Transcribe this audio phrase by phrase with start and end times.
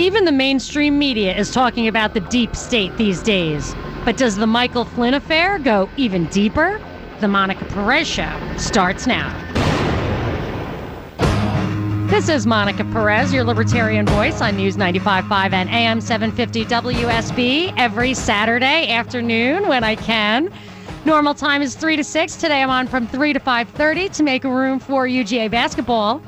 [0.00, 3.74] Even the mainstream media is talking about the deep state these days.
[4.02, 6.80] But does the Michael Flynn affair go even deeper?
[7.20, 9.28] The Monica Perez Show starts now.
[12.06, 18.14] This is Monica Perez, your libertarian voice on News 95.5 and AM 750 WSB every
[18.14, 20.50] Saturday afternoon when I can.
[21.04, 22.36] Normal time is 3 to 6.
[22.36, 26.22] Today I'm on from 3 to 5.30 to make room for UGA basketball.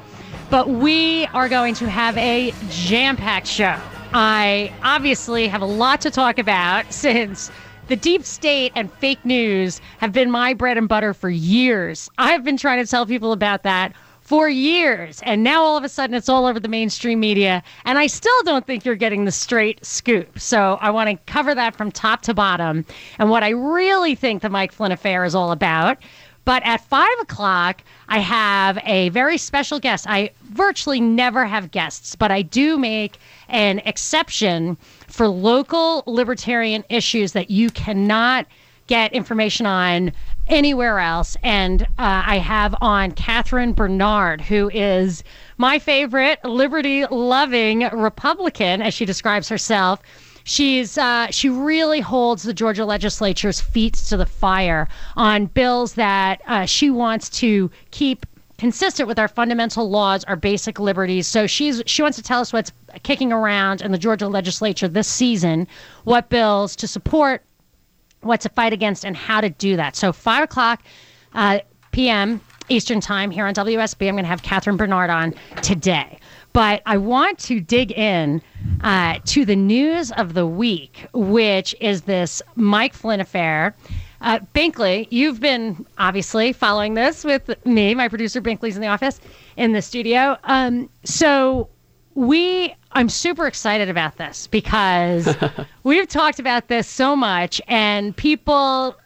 [0.53, 3.75] But we are going to have a jam-packed show.
[4.13, 7.51] I obviously have a lot to talk about since
[7.89, 12.11] the deep state and fake news have been my bread and butter for years.
[12.19, 15.21] I've been trying to tell people about that for years.
[15.25, 17.63] And now all of a sudden it's all over the mainstream media.
[17.87, 20.39] And I still don't think you're getting the straight scoop.
[20.39, 22.85] So I want to cover that from top to bottom
[23.19, 25.99] and what I really think the Mike Flynn affair is all about.
[26.45, 30.07] But at five o'clock, I have a very special guest.
[30.09, 33.19] I virtually never have guests, but I do make
[33.49, 38.47] an exception for local libertarian issues that you cannot
[38.89, 40.13] get information on
[40.49, 41.37] anywhere else.
[41.43, 41.87] And uh,
[42.27, 45.23] I have on Catherine Bernard, who is
[45.57, 50.01] my favorite liberty loving Republican, as she describes herself.
[50.45, 56.43] She's uh, she really holds the Georgia legislature's feet to the fire on bills that
[56.47, 58.27] uh, she wants to keep
[58.59, 61.27] consistent with our fundamental laws, our basic liberties.
[61.27, 65.09] So she's she wants to tell us what's kicking around in the Georgia legislature this
[65.09, 65.67] season,
[66.05, 67.43] what bills to support,
[68.21, 69.97] what to fight against, and how to do that.
[69.97, 70.83] So five o'clock
[71.35, 71.59] uh,
[71.91, 72.41] p.m.
[72.69, 74.09] Eastern time here on WSB.
[74.09, 76.19] I'm going to have Catherine Bernard on today.
[76.53, 78.43] But I want to dig in
[78.83, 83.75] uh, to the news of the week, which is this Mike Flynn affair.
[84.21, 87.95] Uh, Binkley, you've been obviously following this with me.
[87.95, 89.21] My producer Binkley's in the office
[89.57, 90.37] in the studio.
[90.45, 91.69] Um, so
[92.15, 95.35] we, I'm super excited about this because
[95.83, 98.97] we've talked about this so much, and people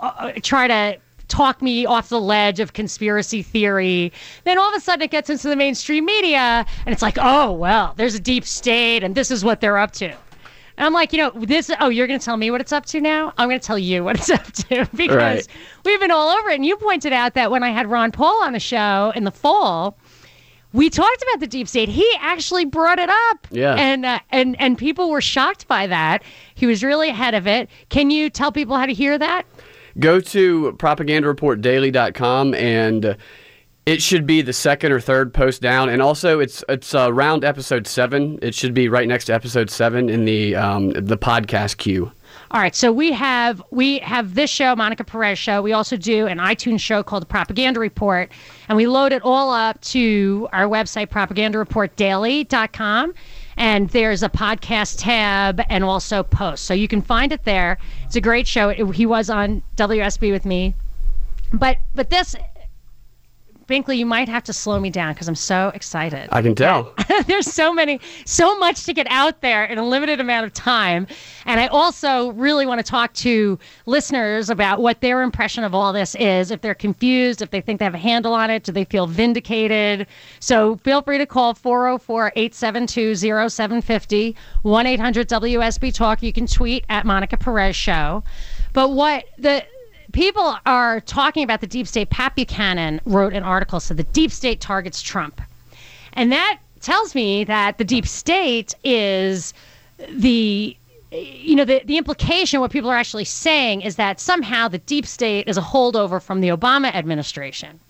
[0.00, 0.98] uh, try to
[1.34, 4.12] talk me off the ledge of conspiracy theory.
[4.44, 7.52] Then all of a sudden it gets into the mainstream media and it's like, oh,
[7.52, 10.06] well, there's a deep state and this is what they're up to.
[10.76, 12.86] And I'm like, you know, this, oh, you're going to tell me what it's up
[12.86, 13.32] to now?
[13.36, 15.48] I'm going to tell you what it's up to because right.
[15.84, 16.54] we've been all over it.
[16.54, 19.32] And you pointed out that when I had Ron Paul on the show in the
[19.32, 19.98] fall,
[20.72, 21.88] we talked about the deep state.
[21.88, 23.46] He actually brought it up.
[23.50, 23.74] Yeah.
[23.74, 26.24] And uh, and and people were shocked by that.
[26.56, 27.70] He was really ahead of it.
[27.90, 29.46] Can you tell people how to hear that?
[29.98, 33.16] Go to propagandareportdaily.com and
[33.86, 37.44] it should be the second or third post down, and also it's it's uh, around
[37.44, 38.38] episode seven.
[38.40, 42.10] It should be right next to episode seven in the um, the podcast queue.
[42.50, 45.60] All right, so we have we have this show, Monica Perez show.
[45.60, 48.32] We also do an iTunes show called the Propaganda Report,
[48.68, 53.14] and we load it all up to our website, propagandareportdaily.com
[53.56, 56.66] and there's a podcast tab and also posts.
[56.66, 57.78] So you can find it there.
[58.04, 58.68] It's a great show.
[58.70, 60.74] It, he was on WSB with me.
[61.52, 62.34] But but this
[63.66, 66.28] Binkley, you might have to slow me down because I'm so excited.
[66.32, 66.94] I can tell.
[67.26, 71.06] There's so many, so much to get out there in a limited amount of time.
[71.46, 75.92] And I also really want to talk to listeners about what their impression of all
[75.92, 76.50] this is.
[76.50, 79.06] If they're confused, if they think they have a handle on it, do they feel
[79.06, 80.06] vindicated?
[80.40, 86.22] So feel free to call 404 872 0750 1 800 WSB Talk.
[86.22, 88.22] You can tweet at Monica Perez Show.
[88.72, 89.64] But what the
[90.14, 92.08] people are talking about the deep state.
[92.08, 95.42] Pat Buchanan wrote an article so the deep state targets Trump,
[96.14, 99.52] and that tells me that the deep state is
[100.08, 100.76] the
[101.10, 105.06] you know the, the implication what people are actually saying is that somehow the deep
[105.06, 107.80] state is a holdover from the obama administration.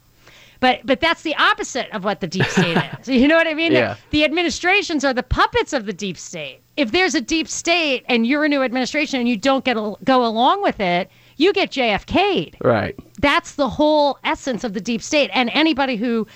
[0.60, 3.08] But but that's the opposite of what the deep state is.
[3.08, 3.72] You know what i mean?
[3.72, 3.94] Yeah.
[4.10, 6.60] the, the administrations are the puppets of the deep state.
[6.76, 9.94] If there's a deep state and you're a new administration and you don't get a,
[10.04, 12.56] go along with it you get JFK'd.
[12.60, 12.98] Right.
[13.20, 15.30] That's the whole essence of the deep state.
[15.32, 16.26] And anybody who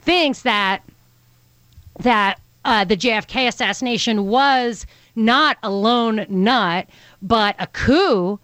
[0.00, 0.82] thinks that
[2.00, 4.86] that uh, the JFK assassination was
[5.16, 6.88] not a lone nut,
[7.22, 8.40] but a coup,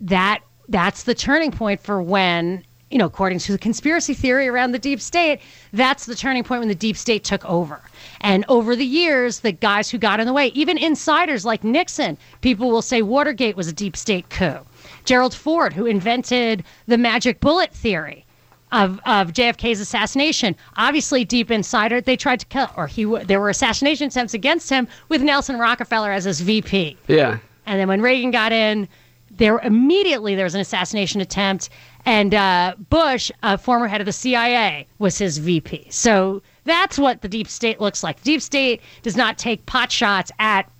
[0.00, 4.72] that that's the turning point for when you know, according to the conspiracy theory around
[4.72, 5.40] the deep state,
[5.72, 7.82] that's the turning point when the deep state took over.
[8.20, 12.16] And over the years, the guys who got in the way, even insiders like Nixon,
[12.40, 14.60] people will say Watergate was a deep state coup.
[15.08, 18.26] Gerald Ford, who invented the magic bullet theory
[18.72, 20.54] of, of JFK's assassination.
[20.76, 24.86] Obviously, deep insider, they tried to kill, or he there were assassination attempts against him
[25.08, 26.98] with Nelson Rockefeller as his VP.
[27.06, 27.38] Yeah.
[27.64, 28.86] And then when Reagan got in,
[29.30, 31.70] there immediately there was an assassination attempt,
[32.04, 35.86] and uh, Bush, a former head of the CIA, was his VP.
[35.88, 38.18] So That's what the deep state looks like.
[38.18, 40.70] The deep state does not take pot shots at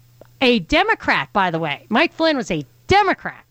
[0.43, 1.87] a Democrat, by the way.
[1.89, 3.43] Mike Flynn was a Democrat.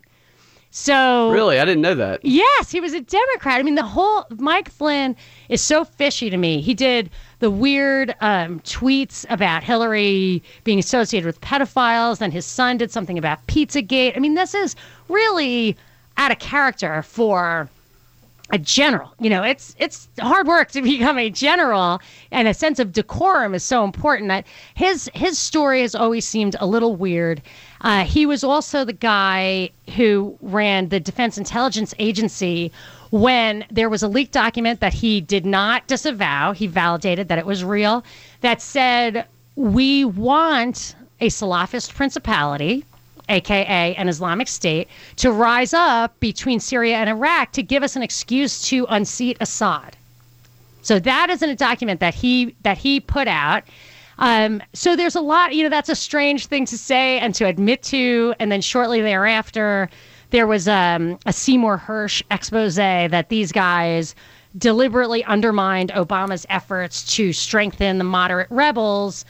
[0.80, 2.24] So Really, I didn't know that.
[2.24, 3.60] Yes, he was a Democrat.
[3.60, 5.16] I mean, the whole Mike Flynn
[5.50, 6.62] is so fishy to me.
[6.62, 7.10] He did
[7.40, 13.18] the weird um, tweets about Hillary being associated with pedophiles, and his son did something
[13.18, 14.16] about Pizzagate.
[14.16, 14.76] I mean, this is
[15.10, 15.76] really
[16.16, 17.68] out of character for
[18.52, 19.14] a general.
[19.20, 22.00] You know, it's it's hard work to become a general,
[22.32, 24.30] and a sense of decorum is so important.
[24.30, 24.46] That
[24.76, 27.42] his his story has always seemed a little weird.
[27.82, 32.72] Uh, he was also the guy who ran the Defense Intelligence Agency
[33.12, 36.52] when there was a leaked document that he did not disavow.
[36.52, 38.04] He validated that it was real.
[38.42, 39.26] That said,
[39.56, 42.84] we want a Salafist principality
[43.30, 44.88] aka an Islamic State,
[45.18, 49.96] to rise up between Syria and Iraq to give us an excuse to unseat Assad.
[50.82, 53.64] So that isn't a document that he that he put out.
[54.20, 57.46] Um, so there's a lot, you know, that's a strange thing to say and to
[57.46, 58.34] admit to.
[58.40, 59.90] And then shortly thereafter,
[60.32, 64.16] there was um, a Seymour Hersh expose that these guys
[64.58, 69.24] deliberately undermined Obama's efforts to strengthen the moderate rebels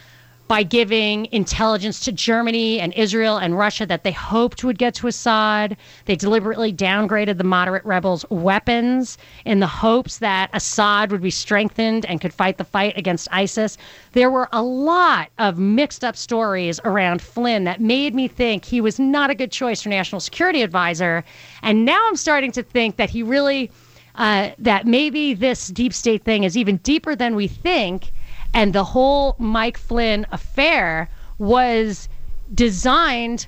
[0.48, 5.08] by giving intelligence to Germany and Israel and Russia that they hoped would get to
[5.08, 5.76] Assad.
[6.06, 12.06] They deliberately downgraded the moderate rebels' weapons in the hopes that Assad would be strengthened
[12.06, 13.78] and could fight the fight against ISIS.
[14.14, 18.82] There were a lot of mixed up stories around Flynn that made me think he
[18.82, 21.24] was not a good choice for National Security Advisor.
[21.62, 23.72] And now I'm starting to think that he really.
[24.16, 28.12] Uh, that maybe this deep state thing is even deeper than we think
[28.58, 31.08] and the whole Mike Flynn affair
[31.38, 32.10] was
[32.56, 33.46] designed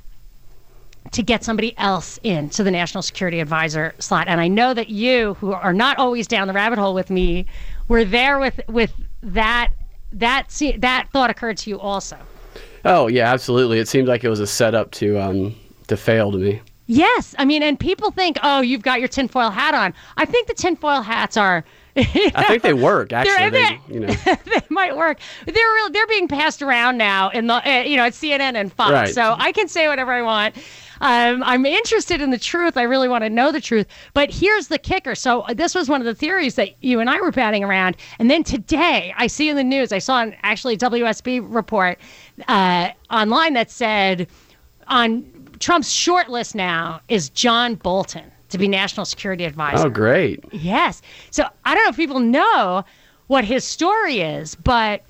[1.12, 4.28] to get somebody else into the national security advisor slot.
[4.28, 7.48] And I know that you, who are not always down the rabbit hole with me,
[7.88, 9.70] were there with with that
[10.14, 12.18] that that thought occurred to you also.
[12.86, 13.80] Oh yeah, absolutely.
[13.80, 15.56] It seemed like it was a setup to um
[15.88, 16.62] to fail to me.
[16.86, 19.96] Yes, I mean, and people think, oh, you've got your tinfoil hat on.
[20.18, 21.66] I think the tinfoil hats are
[22.36, 23.14] I think they work.
[23.14, 25.20] Actually, they, you know, they might work.
[25.46, 28.72] They're real, they're being passed around now in the uh, you know at CNN and
[28.72, 28.92] Fox.
[28.92, 29.14] Right.
[29.14, 30.56] So I can say whatever I want.
[31.02, 32.76] Um, I'm interested in the truth.
[32.76, 33.88] I really want to know the truth.
[34.14, 35.16] But here's the kicker.
[35.16, 37.96] So this was one of the theories that you and I were batting around.
[38.20, 42.00] And then today, I see in the news, I saw an actually WSB report
[42.50, 44.28] uh, online that said
[44.88, 45.26] on
[45.60, 49.88] Trump's short list now is John Bolton to be national security advisor.
[49.88, 50.44] Oh, great.
[50.52, 51.02] Yes.
[51.32, 52.84] So I don't know if people know
[53.28, 55.04] what his story is, but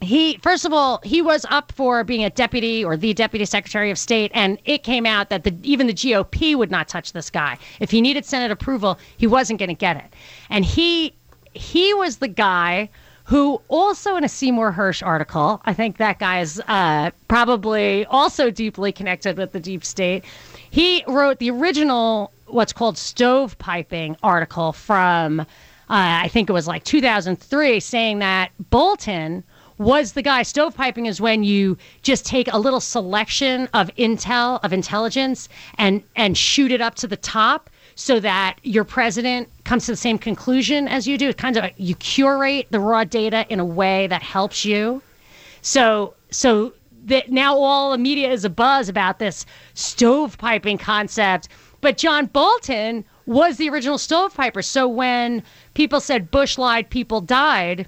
[0.00, 3.90] he first of all he was up for being a deputy or the deputy secretary
[3.90, 7.30] of state and it came out that the even the GOP would not touch this
[7.30, 10.12] guy if he needed senate approval he wasn't going to get it
[10.50, 11.14] and he
[11.52, 12.88] he was the guy
[13.26, 18.50] who also in a Seymour Hersh article I think that guy is uh, probably also
[18.50, 20.24] deeply connected with the deep state
[20.70, 25.46] he wrote the original what's called stovepiping article from uh,
[26.22, 29.44] I think it was like 2003 saying that Bolton
[29.76, 30.42] was the guy.
[30.42, 36.38] Stovepiping is when you just take a little selection of intel of intelligence and and
[36.38, 40.88] shoot it up to the top so that your president comes to the same conclusion
[40.88, 41.28] as you do.
[41.28, 45.02] It's kind of you curate the raw data in a way that helps you.
[45.60, 46.72] So so
[47.04, 51.48] that now all the media is a buzz about this stovepiping concept
[51.84, 54.62] but John Bolton was the original stovepiper.
[54.62, 55.42] So when
[55.74, 57.86] people said Bush lied, people died,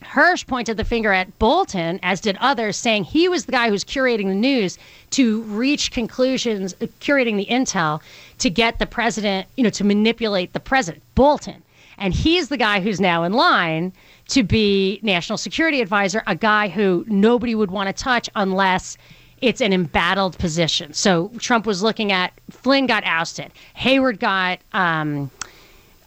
[0.00, 3.72] Hersh pointed the finger at Bolton, as did others, saying he was the guy who
[3.72, 4.78] was curating the news
[5.10, 8.00] to reach conclusions, uh, curating the intel
[8.38, 11.62] to get the president, you know, to manipulate the president, Bolton.
[11.98, 13.92] And he's the guy who's now in line
[14.28, 18.96] to be national security advisor, a guy who nobody would want to touch unless
[19.42, 20.94] it's an embattled position.
[20.94, 25.30] So Trump was looking at Flynn got ousted, Harward got um,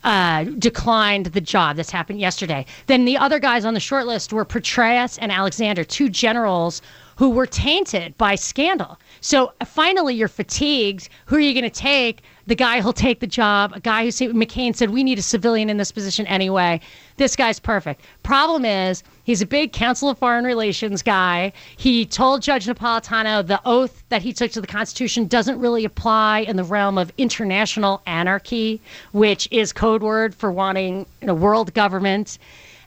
[0.06, 1.76] uh, declined the job.
[1.76, 2.66] This happened yesterday.
[2.88, 6.82] Then the other guys on the short list were Petraeus and Alexander, two generals
[7.18, 9.00] who were tainted by scandal.
[9.22, 11.10] So finally, you're fatigued.
[11.26, 12.22] Who are you going to take?
[12.48, 15.70] The guy who'll take the job, a guy who McCain said, we need a civilian
[15.70, 16.80] in this position anyway.
[17.18, 18.02] This guy's perfect.
[18.22, 21.54] Problem is, he's a big Council of Foreign Relations guy.
[21.76, 26.42] He told Judge Napolitano the oath that he took to the Constitution doesn't really apply
[26.42, 28.80] in the realm of international anarchy,
[29.12, 32.38] which is code word for wanting a world government.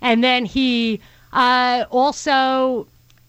[0.00, 1.00] And then he
[1.32, 2.86] uh, also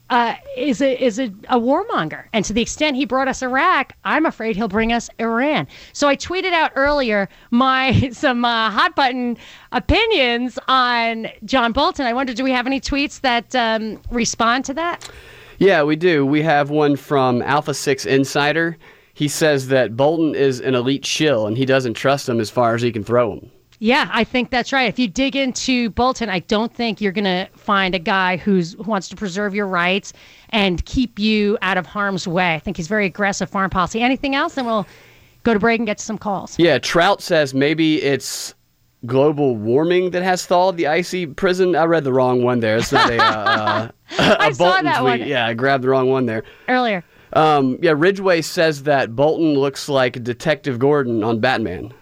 [0.09, 3.93] uh, is a is a, a warmonger, and to the extent he brought us Iraq,
[4.03, 5.67] I'm afraid he'll bring us Iran.
[5.93, 9.37] So I tweeted out earlier my some uh, hot button
[9.71, 12.05] opinions on John Bolton.
[12.05, 15.09] I wonder, do we have any tweets that um, respond to that?
[15.59, 16.25] Yeah, we do.
[16.25, 18.77] We have one from Alpha Six Insider.
[19.13, 22.75] He says that Bolton is an elite shill, and he doesn't trust him as far
[22.75, 23.51] as he can throw him.
[23.81, 24.89] Yeah, I think that's right.
[24.89, 28.73] If you dig into Bolton, I don't think you're going to find a guy who's
[28.73, 30.11] who wants to preserve your rights
[30.49, 32.53] and keep you out of harm's way.
[32.55, 34.01] I think he's very aggressive foreign policy.
[34.01, 34.55] Anything else?
[34.55, 34.85] Then we'll
[35.43, 36.59] go to break and get to some calls.
[36.59, 38.53] Yeah, Trout says maybe it's
[39.05, 41.73] global warming that has thawed the icy prison.
[41.73, 42.75] I read the wrong one there.
[42.75, 43.23] It's not a, uh,
[44.19, 45.21] uh, a I saw Bolton that tweet.
[45.21, 45.27] one.
[45.29, 46.43] Yeah, I grabbed the wrong one there.
[46.67, 47.01] Earlier.
[47.31, 51.93] Um, yeah, Ridgway says that Bolton looks like Detective Gordon on Batman.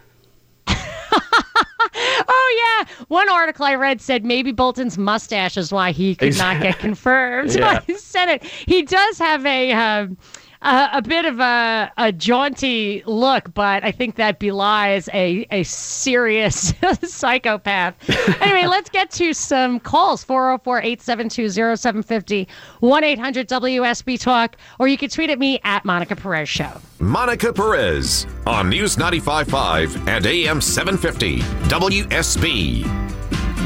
[2.30, 6.62] Oh yeah, one article I read said maybe Bolton's mustache is why he could not
[6.62, 7.80] get confirmed Yeah.
[7.80, 8.44] by the Senate.
[8.44, 9.72] He does have a.
[9.74, 10.18] um
[10.62, 15.64] a, a bit of a, a jaunty look, but I think that belies a, a
[15.64, 16.74] serious
[17.04, 17.96] psychopath.
[18.42, 22.48] anyway, let's get to some calls 404 872 0750
[22.80, 26.82] 1 800 WSB Talk, or you can tweet at me at Monica Perez Show.
[27.00, 33.08] Monica Perez on News 95.5 and AM 750 WSB.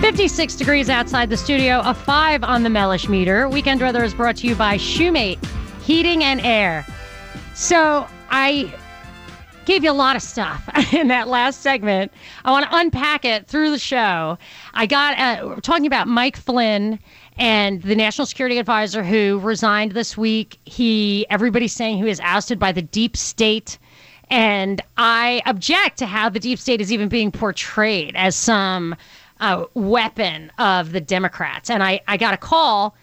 [0.02, 3.48] 56 degrees outside the studio, a 5 on the Mellish meter.
[3.48, 5.38] Weekend weather is brought to you by Shoemate
[5.92, 6.86] Heating and Air.
[7.54, 8.74] So I
[9.66, 12.14] gave you a lot of stuff in that last segment.
[12.46, 14.38] I want to unpack it through the show.
[14.74, 16.98] I got uh, talking about Mike Flynn
[17.38, 20.60] and the national security advisor who resigned this week.
[20.64, 23.78] He everybody's saying he was ousted by the deep state.
[24.30, 28.96] And I object to how the deep state is even being portrayed as some
[29.42, 31.70] uh, weapon of the Democrats.
[31.70, 32.96] And I, I got a call.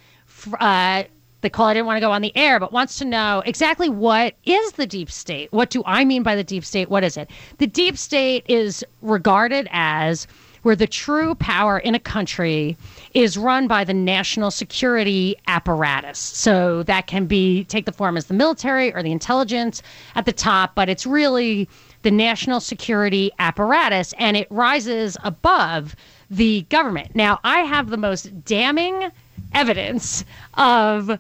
[0.59, 1.03] Uh,
[1.41, 3.89] the call I didn't want to go on the air, but wants to know exactly
[3.89, 5.53] what is the deep state?
[5.53, 6.91] What do I mean by the deep state?
[6.91, 7.31] What is it?
[7.59, 10.27] The deep state is regarded as
[10.63, 12.77] where the true power in a country
[13.15, 16.19] is run by the national security apparatus.
[16.19, 19.83] So that can be take the form as the military or the intelligence
[20.17, 21.69] at the top, but it's really
[22.03, 25.95] the national security apparatus and it rises above
[26.31, 27.15] the government.
[27.15, 29.11] Now, I have the most damning
[29.55, 30.25] evidence
[30.55, 31.19] of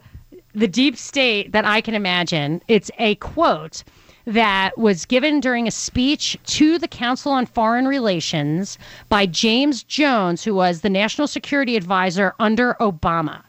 [0.54, 2.62] the deep state that I can imagine.
[2.68, 3.84] It's a quote
[4.26, 10.44] that was given during a speech to the Council on Foreign Relations by James Jones,
[10.44, 13.42] who was the national security advisor under Obama.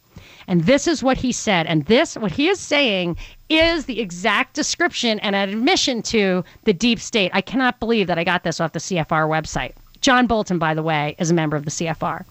[0.48, 1.68] And this is what he said.
[1.68, 3.18] And this, what he is saying,
[3.50, 7.30] is the exact description and admission to the deep state.
[7.34, 9.74] I cannot believe that I got this off the CFR website.
[10.02, 12.24] John Bolton, by the way, is a member of the CFR.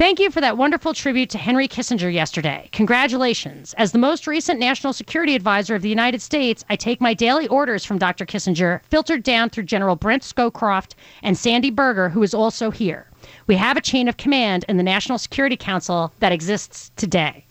[0.00, 2.70] Thank you for that wonderful tribute to Henry Kissinger yesterday.
[2.72, 3.74] Congratulations.
[3.74, 7.46] As the most recent National Security Advisor of the United States, I take my daily
[7.48, 8.24] orders from Dr.
[8.24, 13.10] Kissinger, filtered down through General Brent Scowcroft and Sandy Berger, who is also here.
[13.46, 17.44] We have a chain of command in the National Security Council that exists today.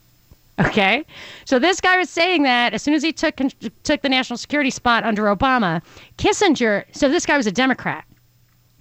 [0.59, 1.05] Okay,
[1.45, 3.39] so this guy was saying that as soon as he took
[3.83, 5.83] took the national security spot under Obama,
[6.17, 6.83] Kissinger.
[6.93, 8.05] So this guy was a Democrat.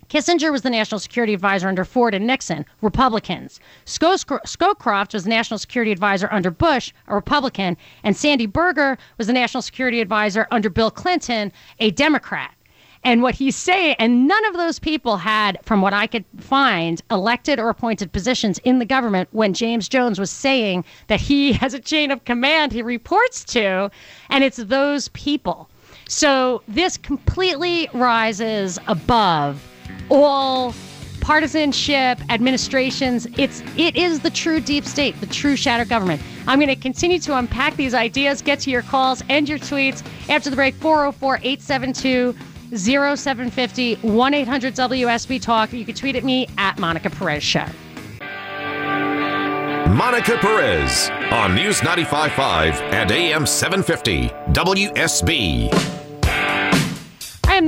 [0.09, 3.61] Kissinger was the national security advisor under Ford and Nixon, Republicans.
[3.85, 9.27] Scowcro- Scowcroft was the national security advisor under Bush, a Republican, and Sandy Berger was
[9.27, 12.55] the national security advisor under Bill Clinton, a Democrat.
[13.05, 17.03] And what he's saying, and none of those people had, from what I could find,
[17.11, 21.75] elected or appointed positions in the government when James Jones was saying that he has
[21.75, 23.91] a chain of command he reports to,
[24.31, 25.69] and it's those people.
[26.09, 29.63] So this completely rises above
[30.11, 30.75] all
[31.21, 33.27] partisanship, administrations.
[33.37, 36.23] It's it is the true deep state, the true shadow government.
[36.47, 40.03] I'm going to continue to unpack these ideas, get to your calls and your tweets
[40.31, 42.35] after the break 404-872
[42.77, 45.73] 0750 1-800 WSB Talk.
[45.73, 47.67] You can tweet at me at Monica Perez Show.
[49.89, 55.98] Monica Perez on News 95.5 and AM 750 WSB.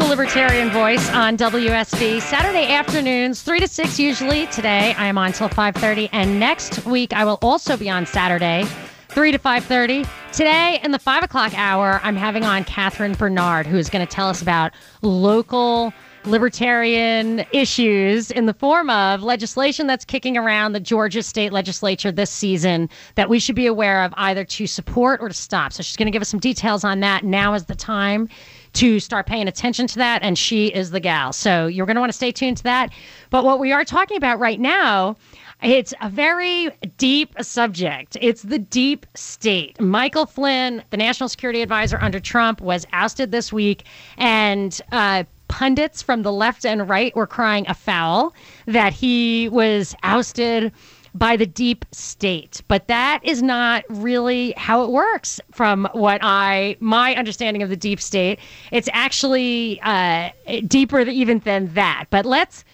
[0.00, 2.22] The Libertarian Voice on WSB.
[2.22, 4.46] Saturday afternoons, 3 to 6 usually.
[4.46, 6.08] Today I am on till 5.30.
[6.12, 8.64] And next week I will also be on Saturday,
[9.08, 10.08] 3 to 5.30.
[10.32, 14.10] Today in the 5 o'clock hour, I'm having on Catherine Bernard, who is going to
[14.10, 15.92] tell us about local
[16.24, 22.30] libertarian issues in the form of legislation that's kicking around the Georgia state legislature this
[22.30, 25.72] season that we should be aware of either to support or to stop.
[25.72, 27.24] So she's going to give us some details on that.
[27.24, 28.28] Now is the time
[28.74, 31.32] to start paying attention to that, and she is the gal.
[31.32, 32.90] So you're going to want to stay tuned to that.
[33.30, 35.16] But what we are talking about right now.
[35.62, 38.16] It's a very deep subject.
[38.22, 39.78] It's the deep state.
[39.78, 43.84] Michael Flynn, the national security advisor under Trump, was ousted this week,
[44.16, 48.32] and uh, pundits from the left and right were crying afoul
[48.66, 50.72] that he was ousted
[51.14, 52.62] by the deep state.
[52.68, 57.76] But that is not really how it works from what I my understanding of the
[57.76, 58.38] deep state.
[58.70, 60.30] It's actually uh,
[60.66, 62.06] deeper even than that.
[62.10, 62.64] But let's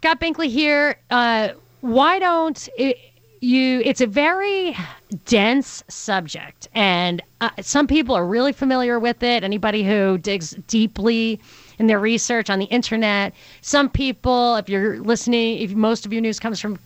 [0.00, 0.96] got Binkley here.
[1.10, 2.96] Uh, why don't it,
[3.40, 4.76] you it's a very
[5.24, 11.40] dense subject and uh, some people are really familiar with it anybody who digs deeply
[11.82, 16.22] in their research on the internet some people if you're listening if most of your
[16.22, 16.78] news comes from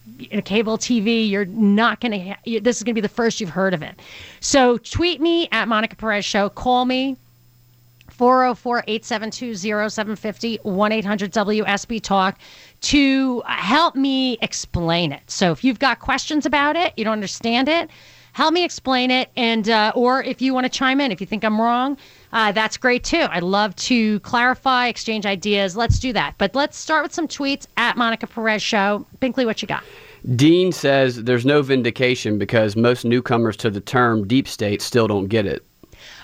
[0.44, 3.74] cable tv you're not going to this is going to be the first you've heard
[3.74, 4.00] of it
[4.40, 7.14] so tweet me at monica perez show call me
[8.08, 12.38] 404 872 0750 1 800 WSB Talk
[12.80, 15.20] to help me explain it.
[15.26, 17.90] So if you've got questions about it, you don't understand it,
[18.32, 19.30] help me explain it.
[19.36, 21.98] And, uh, or if you want to chime in, if you think I'm wrong,
[22.36, 23.26] uh, that's great too.
[23.30, 25.74] I'd love to clarify, exchange ideas.
[25.74, 26.34] Let's do that.
[26.36, 29.06] But let's start with some tweets at Monica Perez Show.
[29.22, 29.82] Binkley, what you got?
[30.34, 35.28] Dean says there's no vindication because most newcomers to the term deep state still don't
[35.28, 35.64] get it.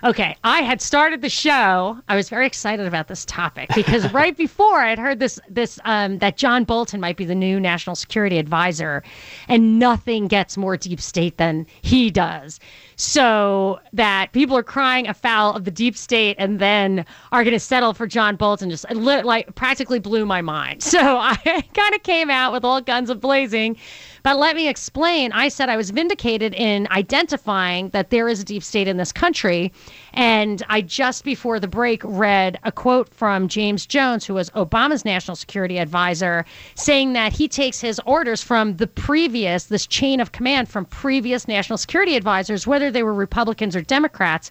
[0.05, 1.97] Okay, I had started the show.
[2.09, 5.79] I was very excited about this topic because right before I had heard this this
[5.85, 9.05] um, that John Bolton might be the new national security advisor,
[9.47, 12.59] and nothing gets more deep state than he does.
[12.97, 17.61] So that people are crying afoul of the deep state and then are going to
[17.61, 20.83] settle for John Bolton just like practically blew my mind.
[20.93, 21.37] So I
[21.75, 23.79] kind of came out with all guns a blazing
[24.23, 25.33] but let me explain.
[25.33, 29.13] I said I was vindicated in identifying that there is a deep state in this
[29.13, 29.73] country.
[30.13, 35.05] And I just before the break read a quote from James Jones, who was Obama's
[35.05, 36.45] national security advisor,
[36.75, 41.49] saying that he takes his orders from the previous, this chain of command from previous
[41.49, 44.51] national security advisors, whether they were Republicans or Democrats.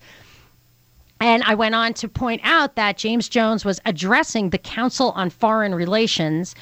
[1.20, 5.30] And I went on to point out that James Jones was addressing the Council on
[5.30, 6.56] Foreign Relations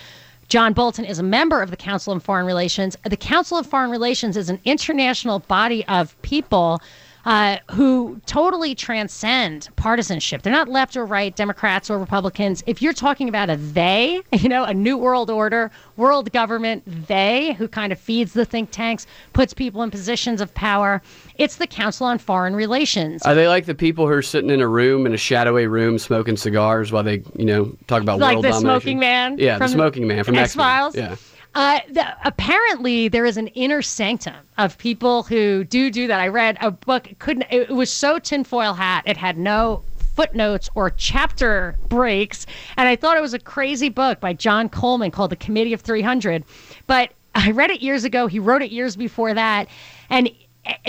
[0.49, 2.97] John Bolton is a member of the Council on Foreign Relations.
[3.03, 6.81] The Council of Foreign Relations is an international body of people
[7.25, 10.41] uh, who totally transcend partisanship.
[10.41, 12.63] They're not left or right, Democrats or Republicans.
[12.65, 17.53] If you're talking about a they, you know, a new world order, world government, they
[17.53, 21.01] who kind of feeds the think tanks, puts people in positions of power,
[21.35, 23.21] it's the Council on Foreign Relations.
[23.23, 25.99] Are they like the people who are sitting in a room in a shadowy room
[25.99, 28.21] smoking cigars while they, you know, talk about world domination?
[28.21, 28.61] like world the domination?
[28.61, 29.37] smoking man?
[29.37, 30.95] Yeah, the smoking man from X Files.
[30.95, 31.15] Yeah.
[31.55, 36.19] Uh, the, apparently, there is an inner sanctum of people who do do that.
[36.19, 37.09] I read a book.
[37.11, 37.47] It couldn't.
[37.49, 39.03] It was so tinfoil hat.
[39.07, 39.83] It had no
[40.15, 42.45] footnotes or chapter breaks,
[42.77, 45.81] and I thought it was a crazy book by John Coleman called The Committee of
[45.81, 46.43] 300.
[46.87, 48.27] But I read it years ago.
[48.27, 49.67] He wrote it years before that,
[50.09, 50.29] and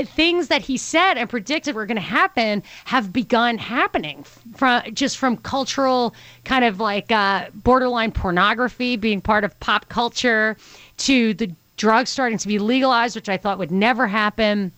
[0.04, 5.18] things that he said and predicted were going to happen have begun happening from just
[5.18, 6.14] from cultural
[6.44, 10.56] kind of like uh, borderline pornography being part of pop culture
[10.98, 14.70] to the drugs starting to be legalized, which I thought would never happen.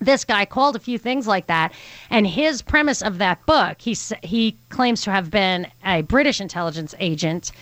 [0.00, 1.72] This guy called a few things like that,
[2.10, 6.94] and his premise of that book, he he claims to have been a British intelligence
[6.98, 7.52] agent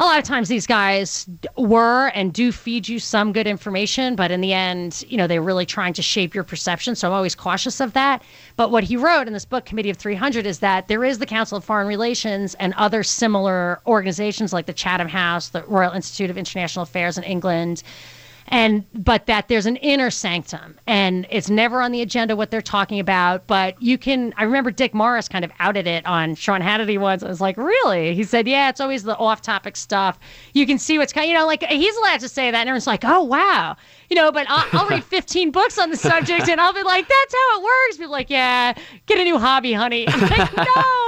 [0.00, 4.30] a lot of times these guys were and do feed you some good information, but
[4.30, 6.94] in the end, you know, they're really trying to shape your perception.
[6.94, 8.22] So I'm always cautious of that.
[8.56, 11.26] But what he wrote in this book, Committee of 300, is that there is the
[11.26, 16.30] Council of Foreign Relations and other similar organizations like the Chatham House, the Royal Institute
[16.30, 17.82] of International Affairs in England,
[18.48, 22.60] and but that there's an inner sanctum and it's never on the agenda what they're
[22.60, 26.60] talking about but you can i remember dick morris kind of outed it on sean
[26.60, 30.18] hannity once i was like really he said yeah it's always the off-topic stuff
[30.54, 32.86] you can see what's coming you know like he's allowed to say that and everyone's
[32.86, 33.76] like oh wow
[34.08, 37.06] you know, but I'll, I'll, read 15 books on the subject and I'll be like,
[37.06, 37.96] that's how it works.
[37.98, 38.72] People like, yeah,
[39.06, 40.08] get a new hobby, honey.
[40.08, 41.07] I'm like, no.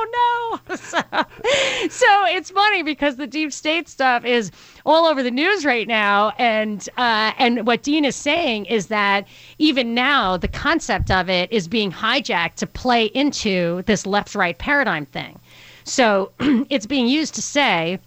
[1.88, 4.52] So, it's funny because the deep state stuff is
[4.84, 6.32] all over the news right now.
[6.38, 9.26] And, uh, and what Dean is saying is that
[9.58, 14.56] even now, the concept of it is being hijacked to play into this left right
[14.58, 15.38] paradigm thing.
[15.84, 16.32] So
[16.68, 17.98] it's being used to say,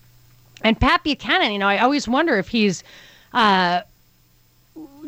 [0.62, 2.84] and Pat Buchanan, you know, I always wonder if he's,
[3.34, 3.82] uh,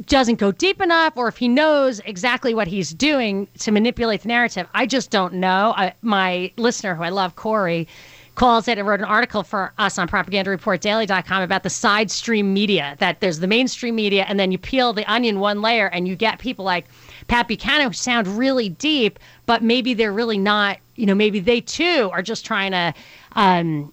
[0.07, 4.27] doesn't go deep enough or if he knows exactly what he's doing to manipulate the
[4.27, 4.67] narrative.
[4.73, 5.73] I just don't know.
[5.75, 7.87] I, my listener, who I love, Corey,
[8.35, 12.97] calls it and wrote an article for us on propagandareportdaily.com about the side stream media
[12.99, 16.15] that there's the mainstream media and then you peel the onion one layer and you
[16.17, 16.85] get people like
[17.27, 21.61] Pat Buchanan who sound really deep, but maybe they're really not you know, maybe they
[21.61, 22.93] too are just trying to
[23.33, 23.91] um,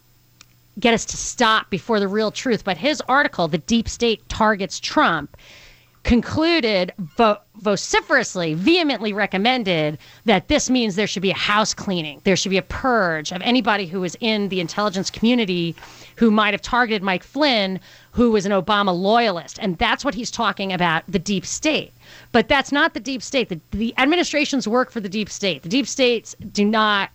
[0.78, 2.64] get us to stop before the real truth.
[2.64, 5.36] But his article, The Deep State Targets Trump,
[6.04, 12.20] concluded vo- vociferously, vehemently recommended that this means there should be a house cleaning.
[12.24, 15.76] There should be a purge of anybody who is in the intelligence community
[16.16, 17.78] who might have targeted Mike Flynn,
[18.10, 19.58] who was an Obama loyalist.
[19.60, 21.92] And that's what he's talking about the deep state.
[22.32, 23.48] But that's not the deep state.
[23.48, 25.62] The, the administrations work for the deep state.
[25.62, 27.10] The deep states do not.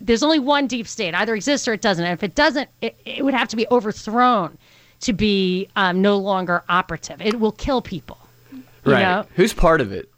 [0.00, 1.14] There's only one deep state.
[1.14, 2.04] Either exists or it doesn't.
[2.04, 4.56] And if it doesn't, it, it would have to be overthrown
[5.00, 7.20] to be um, no longer operative.
[7.20, 8.18] It will kill people.
[8.84, 9.02] Right.
[9.02, 9.26] know?
[9.34, 10.10] Who's part of it?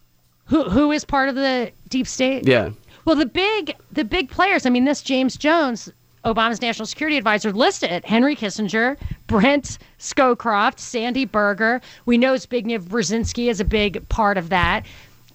[0.47, 2.47] Who who is part of the deep state?
[2.47, 2.71] Yeah.
[3.05, 4.67] Well, the big the big players.
[4.67, 5.91] I mean, this James Jones,
[6.25, 8.97] Obama's national security advisor, listed Henry Kissinger,
[9.27, 11.81] Brent Scowcroft, Sandy Berger.
[12.05, 14.85] We know Zbigniew Brzezinski is a big part of that.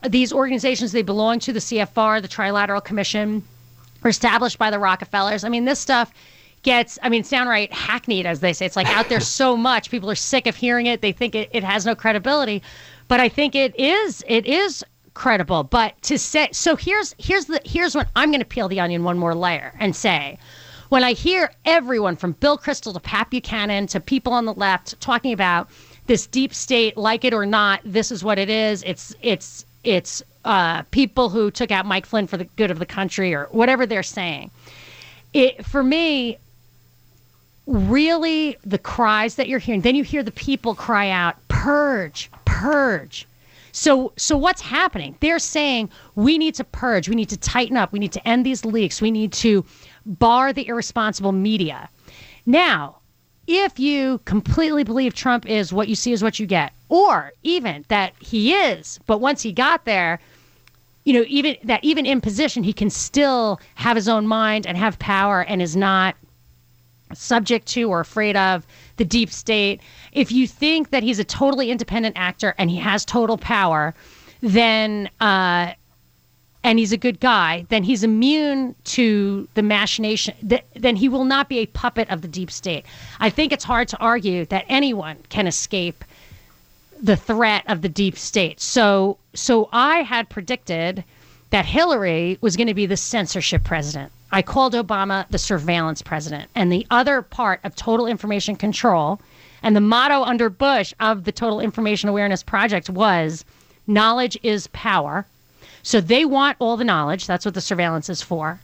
[0.07, 3.41] These organizations they belong to, the CFR, the Trilateral Commission,
[4.03, 5.43] were established by the Rockefellers.
[5.43, 6.13] I mean, this stuff
[6.61, 8.65] gets, I mean, it's downright hackneyed, as they say.
[8.65, 9.89] It's like out there so much.
[9.89, 11.01] People are sick of hearing it.
[11.01, 12.61] They think it, it has no credibility.
[13.07, 15.63] But I think it is, it is credible.
[15.63, 19.03] But to say, so here's, here's the, here's what I'm going to peel the onion
[19.03, 20.37] one more layer and say,
[20.89, 24.99] when I hear everyone from Bill Kristol to Pat Buchanan to people on the left
[25.01, 25.69] talking about
[26.05, 28.83] this deep state, like it or not, this is what it is.
[28.83, 32.85] It's, it's, it's uh, people who took out Mike Flynn for the good of the
[32.85, 34.51] country or whatever they're saying.
[35.33, 36.37] It, for me,
[37.65, 43.27] really the cries that you're hearing, then you hear the people cry out, purge, purge.
[43.73, 45.17] So, so what's happening?
[45.19, 48.45] They're saying we need to purge, we need to tighten up, we need to end
[48.45, 49.65] these leaks, we need to
[50.05, 51.89] bar the irresponsible media.
[52.45, 52.99] Now,
[53.47, 57.83] if you completely believe Trump is what you see is what you get, or even
[57.89, 60.19] that he is, but once he got there,
[61.03, 64.77] you know, even that even in position, he can still have his own mind and
[64.77, 66.15] have power and is not
[67.13, 68.65] subject to or afraid of
[68.97, 69.81] the deep state.
[70.11, 73.93] If you think that he's a totally independent actor and he has total power,
[74.41, 75.73] then uh,
[76.63, 80.35] and he's a good guy, then he's immune to the machination.
[80.47, 82.85] Th- then he will not be a puppet of the deep state.
[83.19, 86.03] I think it's hard to argue that anyone can escape
[86.99, 88.59] the threat of the deep state.
[88.59, 91.03] So, so I had predicted
[91.51, 94.11] that Hillary was going to be the censorship president.
[94.35, 96.49] I called Obama the surveillance president.
[96.55, 99.21] And the other part of total information control
[99.63, 103.45] and the motto under Bush of the Total Information Awareness Project was
[103.87, 105.25] knowledge is power.
[105.83, 107.27] So they want all the knowledge.
[107.27, 108.59] That's what the surveillance is for.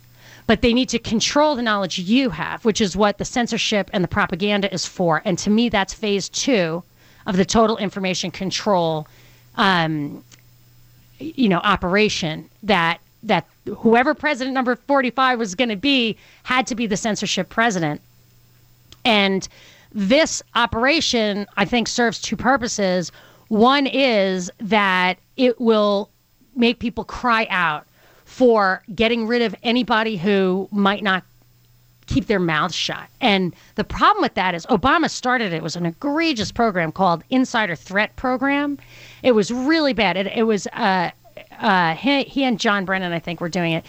[0.46, 4.04] But they need to control the knowledge you have, which is what the censorship and
[4.04, 5.22] the propaganda is for.
[5.24, 6.84] And to me, that's phase two
[7.26, 9.08] of the total information control,
[9.56, 10.22] um,
[11.18, 16.76] you know, operation that that whoever president number 45 was going to be had to
[16.76, 18.02] be the censorship president.
[19.06, 19.48] And
[19.94, 23.12] this operation, I think, serves two purposes.
[23.50, 26.10] One is that it will
[26.56, 27.86] make people cry out
[28.26, 31.24] for getting rid of anybody who might not
[32.08, 33.08] keep their mouths shut.
[33.22, 35.58] And the problem with that is Obama started it.
[35.58, 38.78] it was an egregious program called Insider Threat Program.
[39.24, 40.18] It was really bad.
[40.18, 41.12] It, it was uh,
[41.60, 43.86] uh, he, he and John Brennan, I think, were doing it,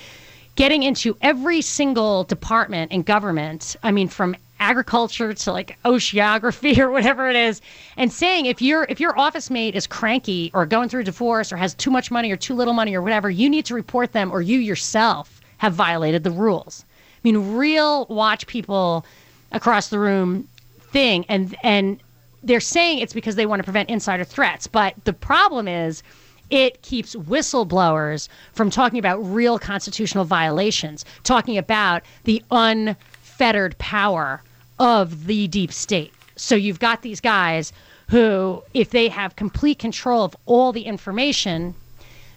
[0.57, 3.77] getting into every single department in government.
[3.83, 7.61] I mean, from agriculture to like oceanography or whatever it is
[7.97, 11.53] and saying if your if your office mate is cranky or going through a divorce
[11.53, 14.13] or has too much money or too little money or whatever you need to report
[14.13, 19.05] them or you yourself have violated the rules i mean real watch people
[19.51, 20.47] across the room
[20.81, 21.99] thing and and
[22.45, 26.05] they're saying it's because they want to prevent insider threats but the problem is
[26.53, 34.43] it keeps whistleblowers from talking about real constitutional violations, talking about the unfettered power
[34.79, 36.13] of the deep state.
[36.37, 37.73] So you've got these guys
[38.11, 41.75] who, if they have complete control of all the information,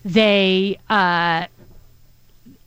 [0.06, 1.48] they uh,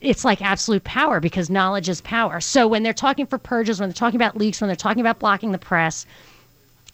[0.03, 2.41] it's like absolute power because knowledge is power.
[2.41, 5.19] So when they're talking for purges, when they're talking about leaks, when they're talking about
[5.19, 6.05] blocking the press,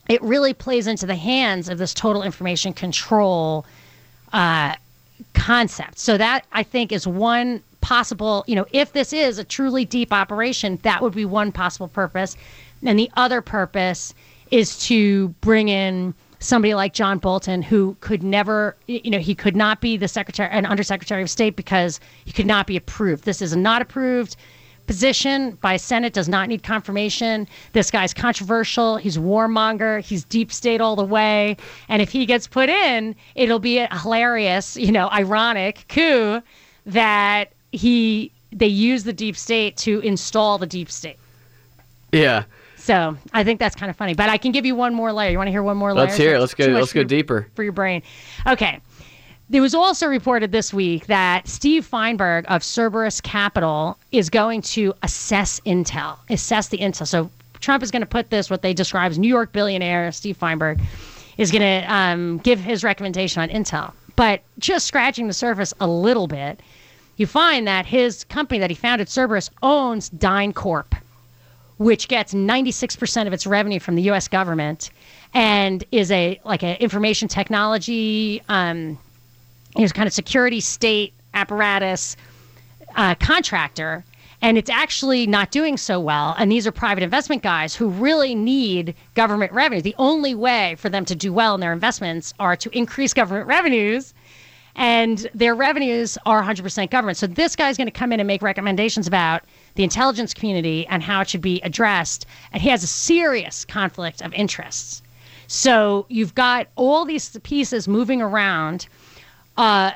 [0.08, 3.66] it really plays into the hands of this total information control
[4.34, 4.74] uh,
[5.32, 5.98] concept.
[5.98, 10.12] So that I think is one possible, you know, if this is a truly deep
[10.12, 12.36] operation, that would be one possible purpose.
[12.84, 14.12] And the other purpose
[14.50, 19.56] is to bring in somebody like John Bolton, who could never, you know, he could
[19.56, 23.24] not be the secretary, an undersecretary of state because he could not be approved.
[23.24, 24.36] This is not approved
[24.86, 27.48] position by Senate does not need confirmation.
[27.72, 28.96] This guy's controversial.
[28.96, 30.00] He's warmonger.
[30.00, 31.56] He's deep state all the way.
[31.88, 36.42] And if he gets put in, it'll be a hilarious, you know, ironic coup
[36.86, 41.18] that he they use the deep state to install the deep state.
[42.12, 42.44] Yeah.
[42.76, 44.14] So I think that's kind of funny.
[44.14, 45.30] But I can give you one more layer.
[45.30, 46.04] You want to hear one more layer?
[46.04, 46.40] Let's hear it.
[46.40, 46.66] Let's go.
[46.66, 47.48] Let's go your- deeper.
[47.54, 48.02] for your brain.
[48.46, 48.80] Okay.
[49.50, 54.94] There was also reported this week that Steve Feinberg of Cerberus Capital is going to
[55.02, 57.06] assess Intel, assess the Intel.
[57.06, 57.30] So
[57.60, 60.80] Trump is going to put this, what they describe as New York billionaire Steve Feinberg,
[61.36, 63.92] is going to um, give his recommendation on Intel.
[64.16, 66.60] But just scratching the surface a little bit,
[67.16, 70.94] you find that his company that he founded, Cerberus, owns DynCorp
[71.78, 74.28] which gets 96% of its revenue from the U.S.
[74.28, 74.90] government
[75.32, 78.98] and is a like an information technology, um,
[79.78, 82.16] is kind of security state apparatus
[82.96, 84.04] uh, contractor.
[84.42, 86.34] And it's actually not doing so well.
[86.38, 89.80] And these are private investment guys who really need government revenue.
[89.80, 93.46] The only way for them to do well in their investments are to increase government
[93.46, 94.12] revenues
[94.76, 97.16] and their revenues are 100% government.
[97.16, 99.44] So this guy's going to come in and make recommendations about
[99.76, 102.26] the intelligence community and how it should be addressed.
[102.52, 105.02] And he has a serious conflict of interests.
[105.46, 108.88] So you've got all these pieces moving around,
[109.56, 109.92] uh,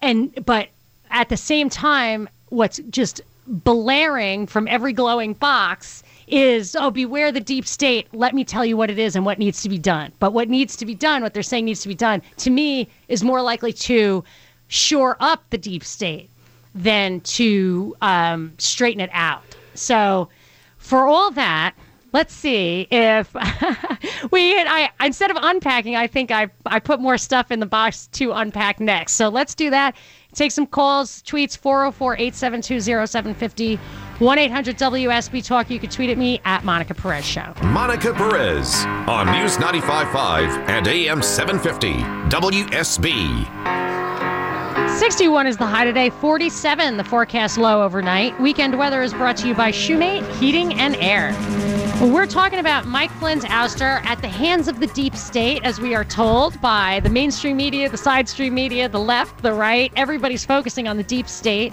[0.00, 0.68] and but
[1.10, 7.40] at the same time, what's just blaring from every glowing box is oh beware the
[7.40, 8.06] deep state.
[8.12, 10.12] Let me tell you what it is and what needs to be done.
[10.18, 12.88] But what needs to be done what they're saying needs to be done to me
[13.08, 14.24] is more likely to
[14.68, 16.28] shore up the deep state
[16.74, 19.42] than to um, straighten it out.
[19.74, 20.28] So
[20.76, 21.74] for all that
[22.12, 23.32] let's see if
[24.30, 28.06] we I instead of unpacking I think I I put more stuff in the box
[28.08, 29.96] to unpack next so let's do that
[30.34, 33.78] take some calls tweets 404-872-0750
[34.18, 35.70] 1-800-WSB Talk.
[35.70, 37.54] You can tweet at me at Monica Perez Show.
[37.62, 41.92] Monica Perez on News 95.5 and AM 750
[42.28, 43.46] WSB.
[44.98, 48.40] 61 is the high today, 47 the forecast low overnight.
[48.40, 51.32] Weekend weather is brought to you by Shoemate Heating and Air.
[52.00, 55.96] We're talking about Mike Flynn's ouster at the hands of the deep state, as we
[55.96, 59.92] are told by the mainstream media, the side stream media, the left, the right.
[59.96, 61.72] Everybody's focusing on the deep state.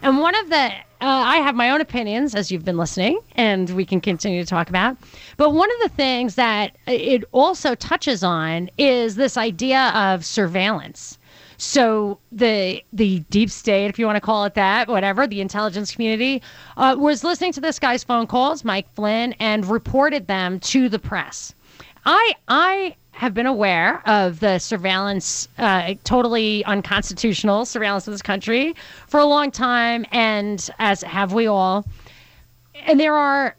[0.00, 3.68] And one of the, uh, I have my own opinions, as you've been listening, and
[3.70, 4.96] we can continue to talk about.
[5.36, 11.18] But one of the things that it also touches on is this idea of surveillance.
[11.58, 15.90] So the the deep state, if you want to call it that, whatever, the intelligence
[15.92, 16.42] community,
[16.76, 20.98] uh, was listening to this guy's phone calls, Mike Flynn, and reported them to the
[20.98, 21.54] press.
[22.04, 28.76] I I have been aware of the surveillance, uh, totally unconstitutional surveillance of this country
[29.06, 31.86] for a long time, and as have we all.
[32.86, 33.56] And there are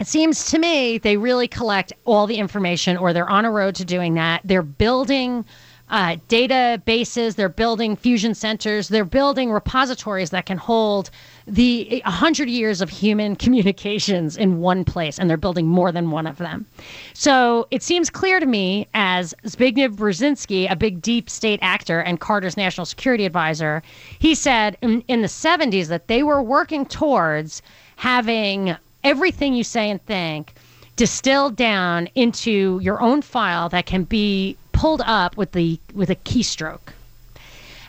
[0.00, 3.74] it seems to me they really collect all the information or they're on a road
[3.76, 5.44] to doing that they're building
[5.90, 11.10] uh, databases they're building fusion centers they're building repositories that can hold
[11.46, 16.26] the 100 years of human communications in one place and they're building more than one
[16.26, 16.64] of them.
[17.12, 22.18] So it seems clear to me as zbigniew brzezinski a big deep state actor and
[22.18, 23.82] carter's national security advisor
[24.18, 27.60] he said in, in the 70s that they were working towards
[27.96, 30.54] having everything you say and think
[30.96, 36.16] distilled down into your own file that can be pulled up with the with a
[36.16, 36.92] keystroke.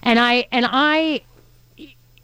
[0.01, 1.21] And I and I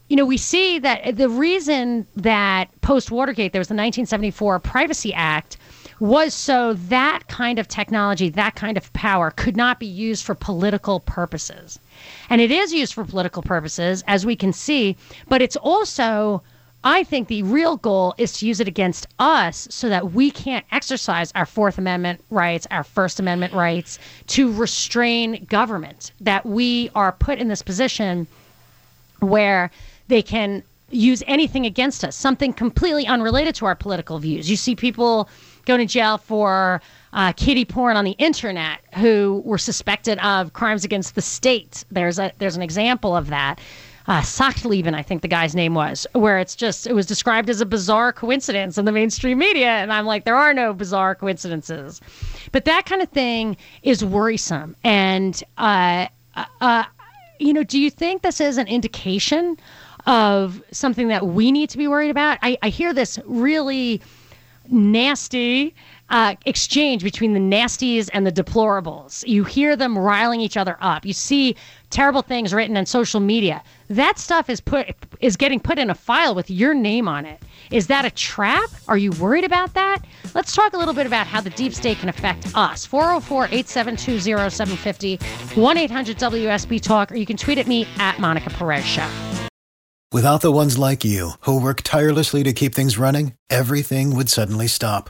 [0.07, 5.13] you know, we see that the reason that post Watergate there was the 1974 Privacy
[5.13, 5.57] Act
[6.01, 10.35] was so that kind of technology, that kind of power could not be used for
[10.35, 11.79] political purposes.
[12.29, 14.97] And it is used for political purposes, as we can see,
[15.29, 16.41] but it's also
[16.83, 20.65] I think the real goal is to use it against us so that we can't
[20.71, 27.11] exercise our Fourth Amendment rights, our First Amendment rights to restrain government, that we are
[27.11, 28.25] put in this position
[29.19, 29.69] where
[30.07, 34.49] they can use anything against us, something completely unrelated to our political views.
[34.49, 35.29] You see people
[35.65, 36.81] going to jail for
[37.13, 41.85] uh, kiddie porn on the internet who were suspected of crimes against the state.
[41.91, 43.59] There's a there's an example of that
[44.11, 47.61] uh, Sachtleben, I think the guy's name was, where it's just, it was described as
[47.61, 49.69] a bizarre coincidence in the mainstream media.
[49.69, 52.01] And I'm like, there are no bizarre coincidences.
[52.51, 54.75] But that kind of thing is worrisome.
[54.83, 56.07] And, uh,
[56.59, 56.83] uh,
[57.39, 59.55] you know, do you think this is an indication
[60.05, 62.37] of something that we need to be worried about?
[62.41, 64.01] I, I hear this really
[64.69, 65.73] nasty
[66.11, 69.27] uh, exchange between the nasties and the deplorables.
[69.27, 71.05] You hear them riling each other up.
[71.05, 71.55] You see
[71.89, 73.63] terrible things written on social media.
[73.89, 77.41] That stuff is put is getting put in a file with your name on it.
[77.71, 78.69] Is that a trap?
[78.87, 80.03] Are you worried about that?
[80.35, 82.85] Let's talk a little bit about how the deep state can affect us.
[82.87, 89.07] 404-872-0750, 1-800-WSB Talk, or you can tweet at me at Monica Perez Show.
[90.11, 94.67] Without the ones like you, who work tirelessly to keep things running, everything would suddenly
[94.67, 95.09] stop.